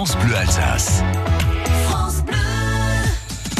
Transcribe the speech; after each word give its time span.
France 0.00 0.16
Bleu 0.24 0.34
Alsace. 0.34 1.02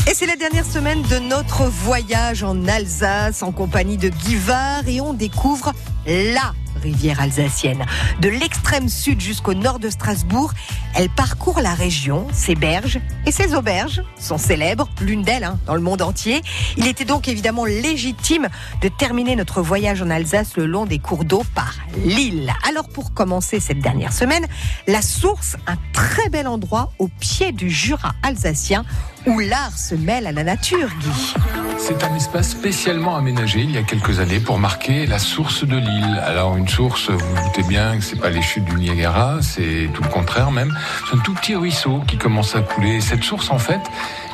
Et 0.08 0.14
c'est 0.14 0.24
la 0.24 0.36
dernière 0.36 0.64
semaine 0.64 1.02
de 1.02 1.18
notre 1.18 1.64
voyage 1.64 2.42
en 2.42 2.66
Alsace 2.66 3.42
en 3.42 3.52
compagnie 3.52 3.98
de 3.98 4.08
Guy 4.08 4.36
Var 4.36 4.88
et 4.88 5.02
on 5.02 5.12
découvre 5.12 5.74
la 6.06 6.54
rivière 6.80 7.20
alsacienne. 7.20 7.84
De 8.20 8.28
l'extrême 8.28 8.88
sud 8.88 9.20
jusqu'au 9.20 9.54
nord 9.54 9.78
de 9.78 9.90
Strasbourg, 9.90 10.52
elle 10.94 11.08
parcourt 11.08 11.60
la 11.60 11.74
région, 11.74 12.26
ses 12.32 12.54
berges 12.54 13.00
et 13.26 13.32
ses 13.32 13.54
auberges 13.54 14.02
sont 14.18 14.38
célèbres, 14.38 14.88
l'une 15.00 15.22
d'elles 15.22 15.44
hein, 15.44 15.58
dans 15.66 15.74
le 15.74 15.80
monde 15.80 16.02
entier. 16.02 16.42
Il 16.76 16.86
était 16.86 17.04
donc 17.04 17.28
évidemment 17.28 17.64
légitime 17.64 18.48
de 18.82 18.88
terminer 18.88 19.36
notre 19.36 19.62
voyage 19.62 20.02
en 20.02 20.10
Alsace 20.10 20.56
le 20.56 20.66
long 20.66 20.86
des 20.86 20.98
cours 20.98 21.24
d'eau 21.24 21.42
par 21.54 21.74
l'île. 22.04 22.52
Alors 22.68 22.88
pour 22.88 23.14
commencer 23.14 23.60
cette 23.60 23.80
dernière 23.80 24.12
semaine, 24.12 24.46
la 24.86 25.02
source, 25.02 25.56
un 25.66 25.76
très 25.92 26.28
bel 26.28 26.46
endroit 26.46 26.92
au 26.98 27.08
pied 27.08 27.52
du 27.52 27.70
Jura 27.70 28.12
alsacien 28.22 28.84
où 29.26 29.38
l'art 29.38 29.78
se 29.78 29.94
mêle 29.94 30.26
à 30.26 30.32
la 30.32 30.44
nature, 30.44 30.88
Guy. 31.00 31.59
C'est 31.82 32.04
un 32.04 32.14
espace 32.14 32.50
spécialement 32.50 33.16
aménagé 33.16 33.60
il 33.60 33.70
y 33.70 33.78
a 33.78 33.82
quelques 33.82 34.20
années 34.20 34.38
pour 34.38 34.58
marquer 34.58 35.06
la 35.06 35.18
source 35.18 35.64
de 35.64 35.76
l'île. 35.76 36.22
Alors 36.26 36.56
une 36.58 36.68
source, 36.68 37.08
vous 37.08 37.18
vous 37.18 37.42
doutez 37.46 37.62
bien 37.62 37.96
que 37.96 38.04
c'est 38.04 38.20
pas 38.20 38.28
les 38.28 38.42
chutes 38.42 38.66
du 38.66 38.74
Niagara, 38.74 39.38
c'est 39.40 39.88
tout 39.94 40.02
le 40.02 40.08
contraire 40.10 40.50
même. 40.50 40.76
C'est 41.08 41.16
un 41.16 41.20
tout 41.20 41.32
petit 41.32 41.54
ruisseau 41.54 42.02
qui 42.06 42.18
commence 42.18 42.54
à 42.54 42.60
couler. 42.60 43.00
Cette 43.00 43.24
source 43.24 43.50
en 43.50 43.58
fait 43.58 43.80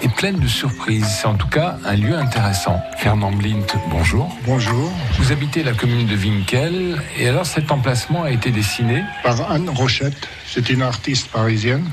est 0.02 0.12
pleine 0.12 0.40
de 0.40 0.48
surprises. 0.48 1.06
C'est 1.06 1.28
en 1.28 1.36
tout 1.36 1.46
cas 1.46 1.76
un 1.84 1.94
lieu 1.94 2.16
intéressant. 2.16 2.82
Fernand 2.98 3.32
Blint, 3.32 3.66
bonjour. 3.90 4.36
Bonjour. 4.44 4.90
Vous 5.18 5.30
habitez 5.30 5.62
la 5.62 5.72
commune 5.72 6.06
de 6.06 6.16
Winkel 6.16 7.00
et 7.16 7.28
alors 7.28 7.46
cet 7.46 7.70
emplacement 7.70 8.24
a 8.24 8.32
été 8.32 8.50
dessiné 8.50 9.04
Par 9.22 9.50
Anne 9.52 9.70
Rochette, 9.70 10.28
c'est 10.46 10.68
une 10.68 10.82
artiste 10.82 11.28
parisienne. 11.28 11.84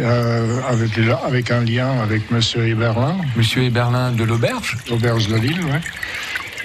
Euh, 0.00 0.60
avec, 0.68 0.90
avec 1.26 1.50
un 1.50 1.62
lien 1.62 2.00
avec 2.02 2.30
Monsieur 2.30 2.66
Héberlin, 2.66 3.16
Monsieur 3.36 3.62
Héberlin 3.62 4.12
de 4.12 4.24
l'auberge. 4.24 4.76
l'auberge 4.88 5.28
de 5.28 5.36
Lille, 5.36 5.60
ouais, 5.64 5.80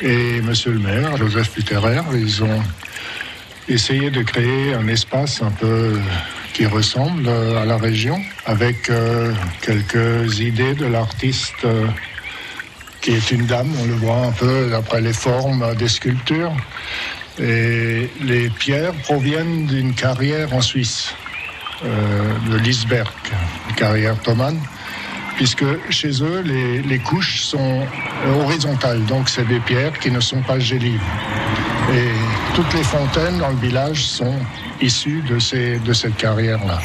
et 0.02 0.41
Monsieur 0.41 0.71
le 0.71 0.80
maire, 0.80 1.17
Joseph 1.17 1.52
Puterer. 1.52 2.02
Ils 2.13 2.44
ont 2.44 2.61
essayé 3.67 4.11
de 4.11 4.22
créer 4.23 4.73
un 4.73 4.88
espace 4.88 5.41
un 5.41 5.52
peu 5.52 5.97
qui 6.53 6.66
ressemble 6.66 7.27
euh, 7.27 7.61
à 7.61 7.66
la 7.66 7.77
région, 7.77 8.22
avec 8.45 8.89
euh, 8.89 9.33
quelques 9.61 10.39
idées 10.39 10.75
de 10.75 10.85
l'artiste 10.85 11.66
euh, 11.66 11.88
qui 13.02 13.11
est 13.11 13.31
une 13.31 13.45
dame, 13.47 13.69
on 13.81 13.85
le 13.85 13.95
voit 13.95 14.27
un 14.27 14.31
peu 14.31 14.69
d'après 14.69 15.02
les 15.02 15.13
formes 15.13 15.75
des 15.75 15.89
sculptures. 15.89 16.53
Et 17.39 18.09
les 18.22 18.50
pierres 18.50 18.94
proviennent 19.03 19.66
d'une 19.66 19.94
carrière 19.94 20.53
en 20.53 20.61
Suisse, 20.61 21.16
euh, 21.16 21.32
de 21.83 22.57
Lisberg, 22.57 23.11
une 23.69 23.75
carrière 23.75 24.17
Thomann, 24.21 24.57
puisque 25.35 25.65
chez 25.89 26.23
eux, 26.23 26.41
les, 26.45 26.81
les 26.81 26.99
couches 26.99 27.41
sont 27.41 27.85
horizontales, 28.39 29.03
donc 29.05 29.29
c'est 29.29 29.47
des 29.47 29.59
pierres 29.59 29.97
qui 29.99 30.11
ne 30.11 30.19
sont 30.19 30.41
pas 30.41 30.59
gélives. 30.59 31.01
Et 31.91 32.09
toutes 32.55 32.73
les 32.73 32.83
fontaines 32.83 33.39
dans 33.39 33.49
le 33.49 33.57
village 33.57 34.05
sont 34.05 34.35
issues 34.81 35.21
de, 35.21 35.39
ces, 35.39 35.79
de 35.79 35.93
cette 35.93 36.15
carrière-là. 36.15 36.79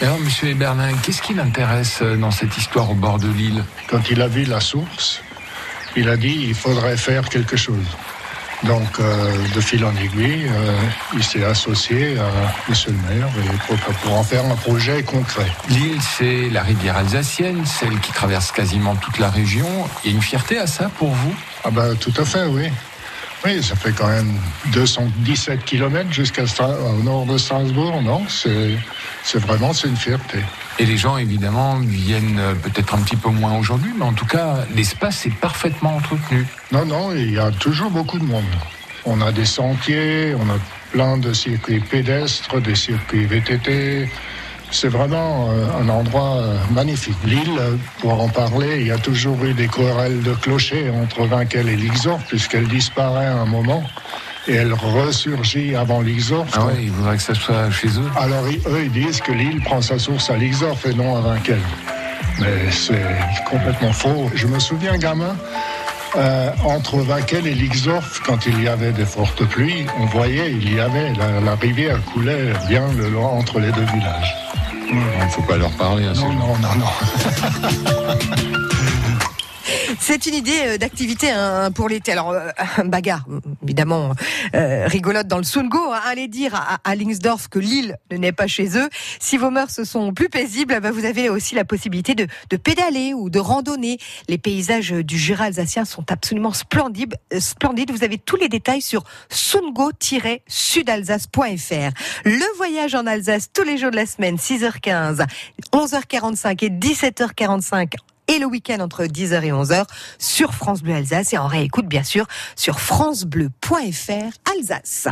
Alors 0.00 0.18
Monsieur 0.20 0.48
Héberlin, 0.48 0.92
qu'est-ce 1.02 1.22
qui 1.22 1.32
l'intéresse 1.32 2.00
euh, 2.02 2.16
dans 2.16 2.30
cette 2.30 2.56
histoire 2.58 2.90
au 2.90 2.94
bord 2.94 3.18
de 3.18 3.28
l'île? 3.28 3.64
Quand 3.88 4.10
il 4.10 4.20
a 4.20 4.28
vu 4.28 4.44
la 4.44 4.60
source, 4.60 5.22
il 5.96 6.08
a 6.10 6.16
dit 6.16 6.46
il 6.48 6.54
faudrait 6.54 6.98
faire 6.98 7.26
quelque 7.28 7.56
chose. 7.56 7.86
Donc, 8.66 8.98
euh, 8.98 9.36
de 9.54 9.60
fil 9.60 9.84
en 9.84 9.94
aiguille, 9.96 10.46
euh, 10.48 10.80
il 11.14 11.22
s'est 11.22 11.44
associé 11.44 12.18
à 12.18 12.70
Monsieur 12.70 12.92
le 12.92 13.14
maire 13.14 13.28
pour, 13.66 13.76
pour 13.76 14.14
en 14.14 14.22
faire 14.22 14.44
un 14.46 14.56
projet 14.56 15.02
concret. 15.02 15.46
L'île, 15.68 16.00
c'est 16.00 16.48
la 16.50 16.62
rivière 16.62 16.96
alsacienne, 16.96 17.64
celle 17.66 18.00
qui 18.00 18.12
traverse 18.12 18.52
quasiment 18.52 18.96
toute 18.96 19.18
la 19.18 19.28
région. 19.28 19.66
Il 20.04 20.10
y 20.10 20.14
a 20.14 20.16
une 20.16 20.22
fierté 20.22 20.58
à 20.58 20.66
ça 20.66 20.90
pour 20.98 21.10
vous? 21.10 21.34
Ah 21.64 21.70
ben, 21.70 21.94
tout 21.96 22.12
à 22.16 22.24
fait, 22.24 22.44
oui. 22.46 22.70
Oui, 23.44 23.62
ça 23.62 23.76
fait 23.76 23.92
quand 23.92 24.08
même 24.08 24.32
217 24.72 25.64
kilomètres 25.64 26.10
jusqu'à 26.10 26.44
au 26.64 27.02
nord 27.02 27.26
de 27.26 27.36
Strasbourg, 27.36 28.00
non? 28.00 28.22
C'est 28.28 28.78
c'est 29.22 29.38
vraiment 29.38 29.74
c'est 29.74 29.88
une 29.88 29.96
fierté. 29.96 30.38
Et 30.80 30.86
les 30.86 30.96
gens, 30.96 31.16
évidemment, 31.18 31.76
viennent 31.76 32.38
euh, 32.40 32.54
peut-être 32.54 32.94
un 32.94 32.98
petit 32.98 33.16
peu 33.16 33.28
moins 33.28 33.56
aujourd'hui, 33.56 33.92
mais 33.96 34.04
en 34.04 34.12
tout 34.12 34.26
cas, 34.26 34.58
l'espace 34.74 35.24
est 35.24 35.34
parfaitement 35.36 35.96
entretenu. 35.96 36.46
Non, 36.72 36.84
non, 36.84 37.12
il 37.14 37.32
y 37.32 37.38
a 37.38 37.52
toujours 37.52 37.90
beaucoup 37.90 38.18
de 38.18 38.24
monde. 38.24 38.42
On 39.04 39.20
a 39.20 39.30
des 39.30 39.44
sentiers, 39.44 40.34
on 40.34 40.50
a 40.50 40.58
plein 40.90 41.16
de 41.16 41.32
circuits 41.32 41.78
pédestres, 41.78 42.60
des 42.60 42.74
circuits 42.74 43.24
VTT. 43.24 44.08
C'est 44.72 44.88
vraiment 44.88 45.50
euh, 45.50 45.80
un 45.80 45.88
endroit 45.88 46.38
euh, 46.38 46.58
magnifique. 46.72 47.18
L'île, 47.24 47.60
pour 48.00 48.20
en 48.20 48.28
parler, 48.28 48.80
il 48.80 48.88
y 48.88 48.90
a 48.90 48.98
toujours 48.98 49.44
eu 49.44 49.54
des 49.54 49.68
querelles 49.68 50.22
de 50.22 50.34
clochers 50.34 50.90
entre 50.90 51.24
Vinquel 51.24 51.68
et 51.68 51.76
Lixor, 51.76 52.18
puisqu'elle 52.26 52.66
disparaît 52.66 53.26
à 53.26 53.36
un 53.36 53.46
moment 53.46 53.84
et 54.48 54.54
elle 54.54 54.72
ressurgit 54.74 55.74
avant 55.76 56.00
Lixor. 56.00 56.46
Ah 56.54 56.66
ouais, 56.66 56.74
il 56.84 56.90
faudrait 56.90 57.16
que 57.16 57.22
ça 57.22 57.34
soit 57.34 57.70
chez 57.70 57.88
eux. 57.88 58.10
Alors 58.18 58.46
ils- 58.48 58.60
eux, 58.68 58.82
ils 58.84 58.92
disent 58.92 59.20
que 59.20 59.32
l'île 59.32 59.60
prend 59.64 59.80
sa 59.80 59.98
source 59.98 60.30
à 60.30 60.36
Lixorf 60.36 60.84
et 60.86 60.94
non 60.94 61.16
à 61.16 61.20
Vinquel. 61.20 61.60
Mais 62.40 62.70
c'est 62.70 63.00
complètement 63.48 63.92
faux. 63.92 64.30
Je 64.34 64.46
me 64.46 64.58
souviens, 64.58 64.96
gamin, 64.98 65.36
euh, 66.16 66.50
entre 66.64 66.98
Vinquel 66.98 67.46
et 67.46 67.54
Lixorf, 67.54 68.20
quand 68.26 68.44
il 68.46 68.62
y 68.62 68.68
avait 68.68 68.92
des 68.92 69.04
fortes 69.06 69.44
pluies, 69.46 69.86
on 70.00 70.06
voyait, 70.06 70.50
il 70.50 70.74
y 70.74 70.80
avait, 70.80 71.12
la, 71.14 71.40
la 71.40 71.54
rivière 71.54 71.98
coulait 72.12 72.52
bien 72.68 72.84
le 72.96 73.08
long 73.10 73.38
entre 73.38 73.60
les 73.60 73.70
deux 73.72 73.84
villages. 73.94 74.34
Il 74.90 74.96
ne 74.96 75.28
faut 75.30 75.42
pas 75.42 75.56
leur 75.56 75.70
parler 75.72 76.06
à 76.06 76.14
ces 76.14 76.20
Non, 76.22 76.32
gens. 76.32 76.38
non, 76.38 76.58
non, 76.58 76.74
non. 76.80 76.86
C'est 80.00 80.26
une 80.26 80.34
idée 80.34 80.60
euh, 80.66 80.78
d'activité 80.78 81.30
hein, 81.30 81.70
pour 81.72 81.88
l'été. 81.88 82.12
Alors, 82.12 82.32
euh, 82.32 82.50
bagarre, 82.84 83.24
évidemment, 83.62 84.12
euh, 84.54 84.86
rigolote 84.86 85.26
dans 85.26 85.38
le 85.38 85.44
Sungo. 85.44 85.92
hein. 85.92 86.00
Allez 86.06 86.28
dire 86.28 86.78
à, 86.84 86.94
Lingsdorf 86.94 87.48
que 87.48 87.58
l'île 87.58 87.96
ne 88.10 88.16
n'est 88.16 88.32
pas 88.32 88.46
chez 88.46 88.78
eux. 88.78 88.88
Si 89.20 89.36
vos 89.36 89.50
mœurs 89.50 89.82
sont 89.84 90.12
plus 90.14 90.28
paisibles, 90.28 90.80
bah, 90.80 90.90
vous 90.90 91.04
avez 91.04 91.28
aussi 91.28 91.54
la 91.54 91.64
possibilité 91.64 92.14
de, 92.14 92.26
de 92.50 92.56
pédaler 92.56 93.14
ou 93.14 93.30
de 93.30 93.38
randonner. 93.38 93.98
Les 94.28 94.38
paysages 94.38 94.90
du 94.90 95.18
Jura 95.18 95.44
alsacien 95.44 95.84
sont 95.84 96.04
absolument 96.10 96.52
splendides. 96.52 97.16
splendides. 97.38 97.90
Vous 97.90 98.04
avez 98.04 98.18
tous 98.18 98.36
les 98.36 98.48
détails 98.48 98.82
sur 98.82 99.04
sungo-sudalsace.fr. 99.30 101.90
Le 102.24 102.56
voyage 102.56 102.94
en 102.94 103.06
Alsace 103.06 103.50
tous 103.52 103.64
les 103.64 103.76
jours 103.78 103.90
de 103.90 103.96
la 103.96 104.06
semaine, 104.06 104.36
6h15, 104.36 105.26
11h45 105.72 106.64
et 106.64 106.70
17h45 106.70 107.94
et 108.28 108.38
le 108.38 108.46
week-end 108.46 108.80
entre 108.80 109.04
10h 109.04 109.42
et 109.42 109.52
11h 109.52 109.84
sur 110.18 110.54
France 110.54 110.82
Bleu 110.82 110.94
Alsace 110.94 111.32
et 111.32 111.38
en 111.38 111.46
réécoute 111.46 111.86
bien 111.86 112.02
sûr 112.02 112.26
sur 112.56 112.80
francebleu.fr 112.80 114.52
Alsace. 114.56 115.02